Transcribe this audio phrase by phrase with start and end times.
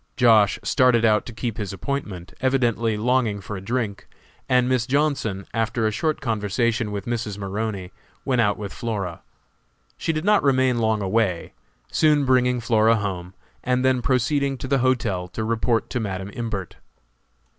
[0.17, 0.57] Josh.
[0.63, 4.07] started out to keep his appointment, evidently longing for a drink,
[4.49, 7.37] and Miss Johnson, after a short conversation with Mrs.
[7.37, 7.91] Maroney,
[8.25, 9.21] went out with Flora.
[9.97, 11.53] She did not remain long away,
[11.91, 16.77] soon bringing Flora home, and then proceeding to the hotel to report to Madam Imbert.